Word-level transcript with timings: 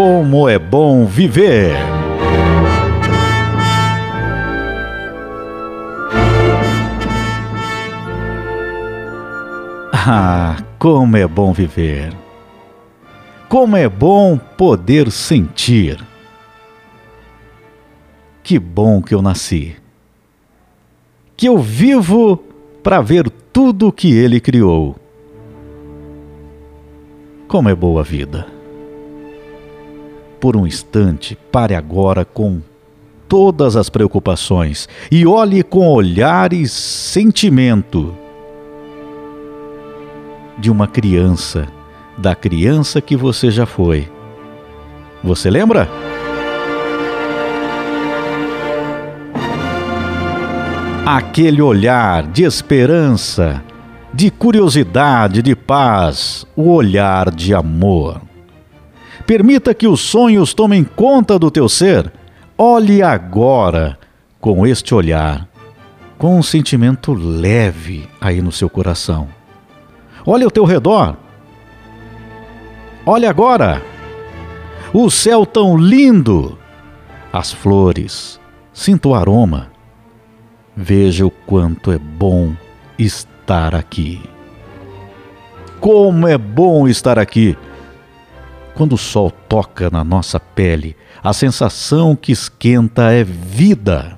como 0.00 0.48
é 0.48 0.60
bom 0.60 1.04
viver. 1.06 1.74
Ah, 9.92 10.56
como 10.78 11.16
é 11.16 11.26
bom 11.26 11.52
viver. 11.52 12.12
Como 13.48 13.76
é 13.76 13.88
bom 13.88 14.38
poder 14.38 15.10
sentir. 15.10 15.98
Que 18.44 18.56
bom 18.56 19.02
que 19.02 19.16
eu 19.16 19.20
nasci. 19.20 19.74
Que 21.36 21.48
eu 21.48 21.58
vivo 21.58 22.36
para 22.84 23.00
ver 23.00 23.28
tudo 23.52 23.90
que 23.90 24.16
ele 24.16 24.40
criou. 24.40 24.94
Como 27.48 27.68
é 27.68 27.74
boa 27.74 28.02
a 28.02 28.04
vida. 28.04 28.57
Por 30.40 30.56
um 30.56 30.66
instante, 30.66 31.36
pare 31.50 31.74
agora 31.74 32.24
com 32.24 32.60
todas 33.28 33.76
as 33.76 33.88
preocupações 33.88 34.88
e 35.10 35.26
olhe 35.26 35.62
com 35.62 35.88
olhar 35.88 36.52
e 36.52 36.66
sentimento 36.66 38.14
de 40.58 40.70
uma 40.70 40.86
criança, 40.86 41.66
da 42.16 42.34
criança 42.34 43.00
que 43.00 43.16
você 43.16 43.50
já 43.50 43.66
foi. 43.66 44.08
Você 45.22 45.50
lembra? 45.50 45.88
Aquele 51.04 51.62
olhar 51.62 52.26
de 52.26 52.44
esperança, 52.44 53.62
de 54.12 54.30
curiosidade, 54.30 55.42
de 55.42 55.56
paz, 55.56 56.46
o 56.54 56.70
olhar 56.70 57.30
de 57.30 57.54
amor. 57.54 58.27
Permita 59.28 59.74
que 59.74 59.86
os 59.86 60.00
sonhos 60.00 60.54
tomem 60.54 60.82
conta 60.82 61.38
do 61.38 61.50
teu 61.50 61.68
ser. 61.68 62.10
Olhe 62.56 63.02
agora 63.02 63.98
com 64.40 64.66
este 64.66 64.94
olhar, 64.94 65.46
com 66.16 66.38
um 66.38 66.42
sentimento 66.42 67.12
leve 67.12 68.08
aí 68.18 68.40
no 68.40 68.50
seu 68.50 68.70
coração. 68.70 69.28
Olhe 70.24 70.44
ao 70.44 70.50
teu 70.50 70.64
redor. 70.64 71.14
Olhe 73.04 73.26
agora. 73.26 73.82
O 74.94 75.10
céu 75.10 75.44
tão 75.44 75.76
lindo. 75.76 76.58
As 77.30 77.52
flores. 77.52 78.40
Sinta 78.72 79.08
o 79.08 79.14
aroma. 79.14 79.70
Veja 80.74 81.26
o 81.26 81.30
quanto 81.30 81.92
é 81.92 81.98
bom 81.98 82.54
estar 82.98 83.74
aqui. 83.74 84.22
Como 85.80 86.26
é 86.26 86.38
bom 86.38 86.88
estar 86.88 87.18
aqui! 87.18 87.58
Quando 88.78 88.92
o 88.92 88.96
sol 88.96 89.32
toca 89.32 89.90
na 89.90 90.04
nossa 90.04 90.38
pele, 90.38 90.96
a 91.20 91.32
sensação 91.32 92.14
que 92.14 92.30
esquenta 92.30 93.10
é 93.10 93.24
vida. 93.24 94.16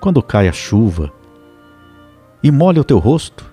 Quando 0.00 0.22
cai 0.22 0.48
a 0.48 0.52
chuva 0.52 1.10
e 2.42 2.50
molha 2.50 2.82
o 2.82 2.84
teu 2.84 2.98
rosto, 2.98 3.50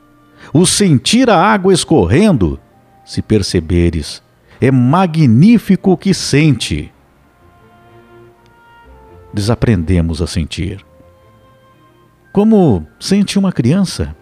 o 0.52 0.66
sentir 0.66 1.30
a 1.30 1.42
água 1.42 1.74
escorrendo, 1.74 2.60
se 3.06 3.22
perceberes, 3.22 4.22
é 4.60 4.70
magnífico 4.70 5.94
o 5.94 5.98
que 5.98 6.14
sente. 6.14 6.92
Desaprendemos 9.34 10.22
a 10.22 10.28
sentir. 10.28 10.86
Como 12.34 12.86
sente 13.00 13.40
uma 13.40 13.54
criança? 13.54 14.14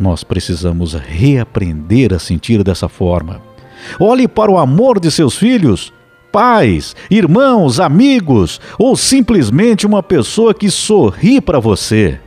Nós 0.00 0.24
precisamos 0.24 0.94
reaprender 0.94 2.12
a 2.12 2.18
sentir 2.18 2.64
dessa 2.64 2.88
forma 2.88 3.53
Olhe 3.98 4.26
para 4.26 4.50
o 4.50 4.58
amor 4.58 4.98
de 4.98 5.10
seus 5.10 5.36
filhos, 5.36 5.92
pais, 6.34 6.96
irmãos, 7.08 7.78
amigos 7.78 8.60
ou 8.78 8.96
simplesmente 8.96 9.86
uma 9.86 10.02
pessoa 10.02 10.52
que 10.52 10.70
sorri 10.70 11.40
para 11.40 11.60
você. 11.60 12.18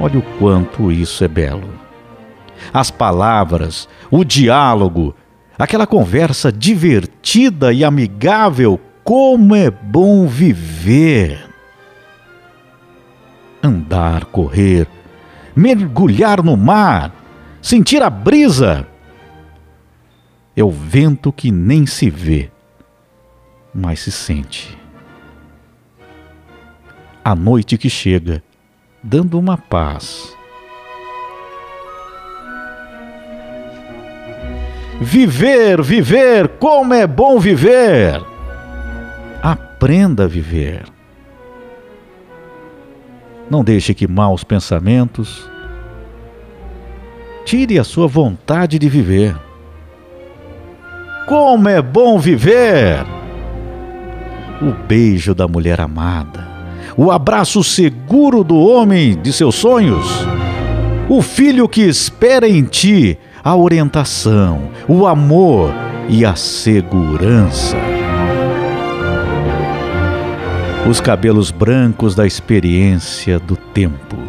Olhe 0.00 0.16
o 0.16 0.22
quanto 0.38 0.90
isso 0.90 1.22
é 1.22 1.28
belo. 1.28 1.68
As 2.72 2.90
palavras, 2.90 3.88
o 4.10 4.24
diálogo, 4.24 5.14
aquela 5.58 5.86
conversa 5.86 6.50
divertida 6.50 7.72
e 7.72 7.84
amigável, 7.84 8.80
como 9.04 9.54
é 9.54 9.70
bom 9.70 10.26
viver. 10.26 11.44
Andar, 13.62 14.24
correr, 14.26 14.86
mergulhar 15.54 16.42
no 16.42 16.56
mar, 16.56 17.12
sentir 17.60 18.02
a 18.02 18.08
brisa 18.08 18.88
é 20.56 20.62
o 20.62 20.70
vento 20.70 21.32
que 21.32 21.50
nem 21.50 21.84
se 21.86 22.08
vê, 22.08 22.50
mas 23.74 24.00
se 24.00 24.12
sente. 24.12 24.78
A 27.24 27.34
noite 27.34 27.76
que 27.76 27.90
chega, 27.90 28.42
dando 29.02 29.38
uma 29.38 29.56
paz. 29.56 30.36
Viver, 35.00 35.82
viver, 35.82 36.48
como 36.58 36.94
é 36.94 37.06
bom 37.06 37.38
viver! 37.40 38.22
Aprenda 39.42 40.24
a 40.24 40.28
viver. 40.28 40.84
Não 43.50 43.62
deixe 43.62 43.92
que 43.92 44.06
maus 44.06 44.44
pensamentos 44.44 45.50
tire 47.44 47.78
a 47.78 47.84
sua 47.84 48.06
vontade 48.06 48.78
de 48.78 48.88
viver. 48.88 49.36
Como 51.26 51.68
é 51.70 51.80
bom 51.80 52.18
viver! 52.18 53.02
O 54.60 54.72
beijo 54.86 55.34
da 55.34 55.48
mulher 55.48 55.80
amada, 55.80 56.46
o 56.96 57.10
abraço 57.10 57.64
seguro 57.64 58.44
do 58.44 58.56
homem 58.56 59.16
de 59.20 59.32
seus 59.32 59.54
sonhos, 59.54 60.06
o 61.08 61.22
filho 61.22 61.66
que 61.66 61.80
espera 61.80 62.46
em 62.46 62.64
ti 62.64 63.18
a 63.42 63.56
orientação, 63.56 64.68
o 64.86 65.06
amor 65.06 65.72
e 66.10 66.26
a 66.26 66.36
segurança. 66.36 67.76
Os 70.88 71.00
cabelos 71.00 71.50
brancos 71.50 72.14
da 72.14 72.26
experiência 72.26 73.38
do 73.38 73.56
tempo 73.56 74.23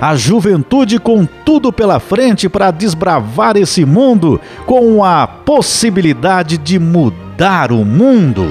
a 0.00 0.14
juventude 0.16 0.98
com 0.98 1.26
tudo 1.26 1.72
pela 1.72 2.00
frente 2.00 2.48
para 2.48 2.70
desbravar 2.70 3.56
esse 3.56 3.84
mundo 3.84 4.40
com 4.66 5.04
a 5.04 5.26
possibilidade 5.26 6.58
de 6.58 6.78
mudar 6.78 7.72
o 7.72 7.84
mundo. 7.84 8.50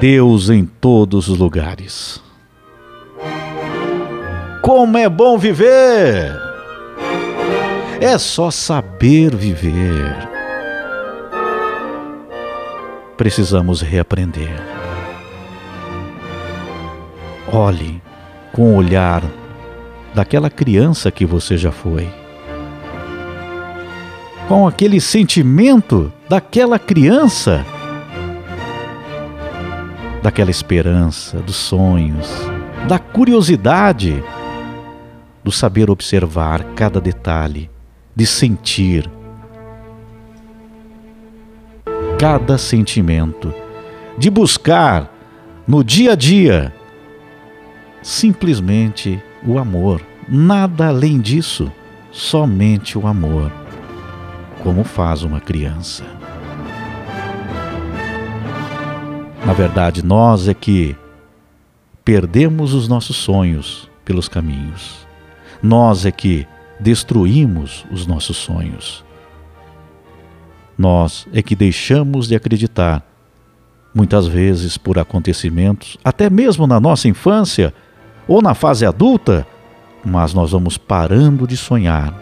Deus 0.00 0.48
em 0.48 0.64
todos 0.64 1.28
os 1.28 1.38
lugares. 1.38 2.22
Como 4.62 4.96
é 4.96 5.08
bom 5.08 5.36
viver! 5.36 6.50
É 8.00 8.16
só 8.16 8.50
saber 8.50 9.36
viver. 9.36 10.26
Precisamos 13.18 13.82
reaprender. 13.82 14.69
Olhe 17.52 18.00
com 18.52 18.74
o 18.74 18.76
olhar 18.76 19.24
daquela 20.14 20.48
criança 20.48 21.10
que 21.10 21.26
você 21.26 21.56
já 21.56 21.72
foi. 21.72 22.08
Com 24.46 24.68
aquele 24.68 25.00
sentimento 25.00 26.12
daquela 26.28 26.78
criança, 26.78 27.64
daquela 30.22 30.50
esperança, 30.50 31.38
dos 31.38 31.56
sonhos, 31.56 32.28
da 32.86 33.00
curiosidade, 33.00 34.22
do 35.42 35.50
saber 35.50 35.90
observar 35.90 36.62
cada 36.76 37.00
detalhe, 37.00 37.68
de 38.14 38.26
sentir 38.26 39.10
cada 42.16 42.56
sentimento, 42.58 43.52
de 44.16 44.30
buscar 44.30 45.12
no 45.66 45.82
dia 45.82 46.12
a 46.12 46.14
dia 46.14 46.79
simplesmente 48.02 49.22
o 49.46 49.58
amor. 49.58 50.00
Nada 50.28 50.88
além 50.88 51.20
disso, 51.20 51.72
somente 52.10 52.96
o 52.96 53.06
amor, 53.06 53.50
como 54.62 54.84
faz 54.84 55.22
uma 55.22 55.40
criança. 55.40 56.04
Na 59.44 59.52
verdade, 59.52 60.04
nós 60.04 60.46
é 60.48 60.54
que 60.54 60.96
perdemos 62.04 62.74
os 62.74 62.86
nossos 62.86 63.16
sonhos 63.16 63.90
pelos 64.04 64.28
caminhos. 64.28 65.06
Nós 65.62 66.06
é 66.06 66.10
que 66.10 66.46
destruímos 66.78 67.84
os 67.90 68.06
nossos 68.06 68.36
sonhos. 68.36 69.04
Nós 70.76 71.26
é 71.32 71.42
que 71.42 71.54
deixamos 71.54 72.28
de 72.28 72.34
acreditar, 72.34 73.04
muitas 73.94 74.26
vezes 74.26 74.78
por 74.78 74.98
acontecimentos, 74.98 75.98
até 76.02 76.30
mesmo 76.30 76.66
na 76.66 76.80
nossa 76.80 77.08
infância, 77.08 77.74
ou 78.30 78.40
na 78.40 78.54
fase 78.54 78.86
adulta, 78.86 79.44
mas 80.04 80.32
nós 80.32 80.52
vamos 80.52 80.78
parando 80.78 81.48
de 81.48 81.56
sonhar. 81.56 82.14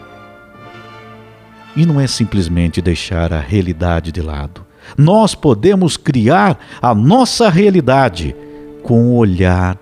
E 1.75 1.85
não 1.85 2.01
é 2.01 2.07
simplesmente 2.07 2.81
deixar 2.81 3.31
a 3.31 3.39
realidade 3.39 4.11
de 4.11 4.19
lado. 4.19 4.65
Nós 4.97 5.35
podemos 5.35 5.97
criar 5.97 6.57
a 6.81 6.95
nossa 6.95 7.47
realidade 7.47 8.35
com 8.81 9.09
o 9.09 9.17
olhar 9.17 9.77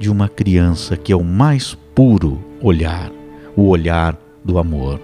de 0.00 0.10
uma 0.10 0.30
criança 0.30 0.96
que 0.96 1.12
é 1.12 1.16
o 1.16 1.22
mais 1.22 1.76
puro 1.94 2.42
olhar, 2.62 3.10
o 3.54 3.68
olhar 3.68 4.16
do 4.42 4.58
amor. 4.58 4.98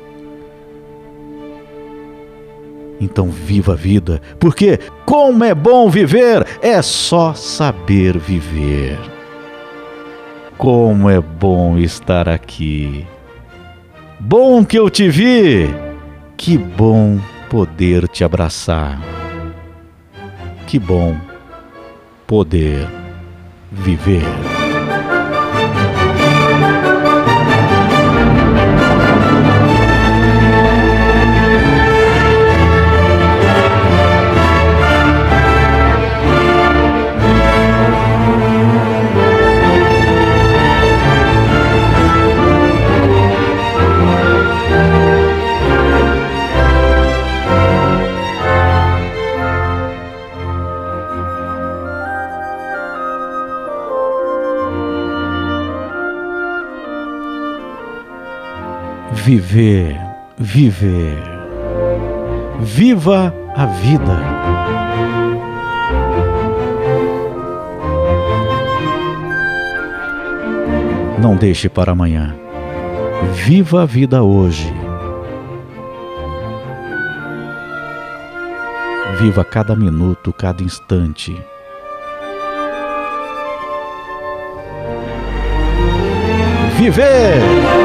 Então 2.98 3.28
viva 3.28 3.74
a 3.74 3.76
vida, 3.76 4.22
porque 4.40 4.78
como 5.04 5.44
é 5.44 5.54
bom 5.54 5.90
viver, 5.90 6.46
é 6.62 6.80
só 6.80 7.34
saber 7.34 8.16
viver. 8.16 9.11
Como 10.58 11.10
é 11.10 11.20
bom 11.20 11.78
estar 11.78 12.28
aqui. 12.28 13.06
Bom 14.20 14.64
que 14.64 14.78
eu 14.78 14.88
te 14.88 15.08
vi. 15.08 15.69
Que 16.37 16.56
bom 16.56 17.19
poder 17.50 18.08
te 18.08 18.25
abraçar. 18.25 19.00
Que 20.66 20.78
bom 20.78 21.16
poder 22.26 22.88
viver. 23.70 24.51
Viver, 59.24 59.96
viver. 60.36 61.22
Viva 62.60 63.32
a 63.54 63.66
vida. 63.66 64.19
Não 71.20 71.36
deixe 71.36 71.69
para 71.69 71.92
amanhã. 71.92 72.34
Viva 73.32 73.82
a 73.82 73.86
vida 73.86 74.24
hoje. 74.24 74.72
Viva 79.20 79.44
cada 79.44 79.76
minuto, 79.76 80.32
cada 80.32 80.64
instante. 80.64 81.40
Viver! 86.76 87.81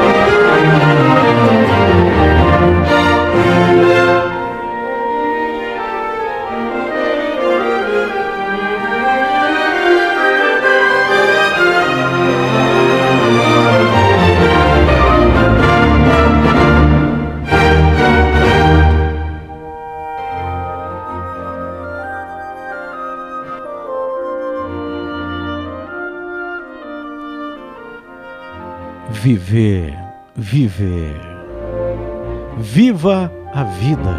Viver, 29.18 29.98
viver. 30.36 31.20
Viva 32.58 33.32
a 33.52 33.64
vida. 33.64 34.16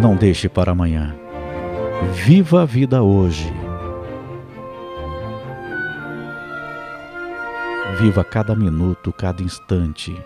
Não 0.00 0.16
deixe 0.16 0.48
para 0.48 0.72
amanhã. 0.72 1.14
Viva 2.14 2.62
a 2.62 2.64
vida 2.64 3.02
hoje. 3.02 3.52
Viva 7.98 8.24
cada 8.24 8.56
minuto, 8.56 9.12
cada 9.12 9.42
instante. 9.42 10.16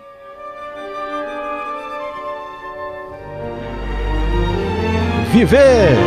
Viver! 5.33 5.97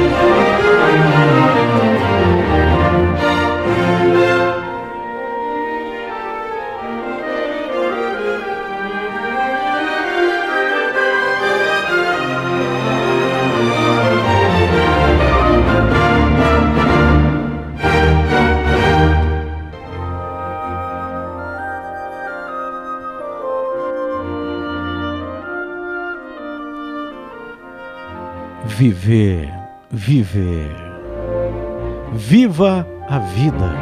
Viver, 28.78 29.52
viver. 29.90 30.70
Viva 32.12 32.86
a 33.08 33.18
vida. 33.18 33.74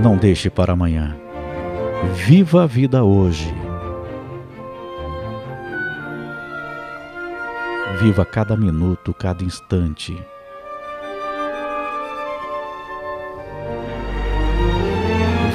Não 0.00 0.16
deixe 0.16 0.48
para 0.48 0.74
amanhã. 0.74 1.16
Viva 2.14 2.62
a 2.62 2.66
vida 2.66 3.02
hoje. 3.02 3.52
Viva 8.00 8.24
cada 8.24 8.56
minuto, 8.56 9.12
cada 9.12 9.42
instante. 9.42 10.16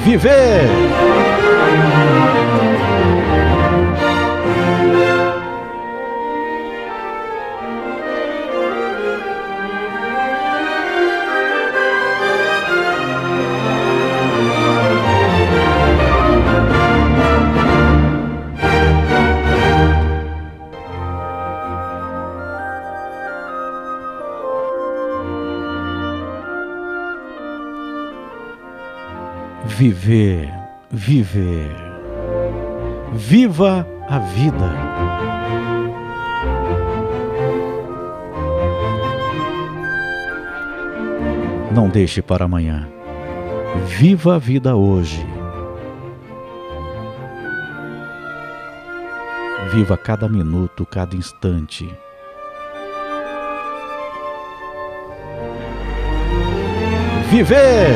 Viver! 0.04 1.21
Viver, 29.72 30.52
viver. 30.90 31.70
Viva 33.14 33.86
a 34.08 34.18
vida. 34.18 34.70
Não 41.74 41.88
deixe 41.88 42.20
para 42.20 42.44
amanhã. 42.44 42.88
Viva 43.86 44.36
a 44.36 44.38
vida 44.38 44.76
hoje. 44.76 45.26
Viva 49.72 49.96
cada 49.96 50.28
minuto, 50.28 50.84
cada 50.84 51.16
instante. 51.16 51.88
Viver! 57.30 57.94